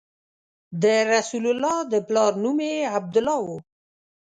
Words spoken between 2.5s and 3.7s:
یې عبدالله و.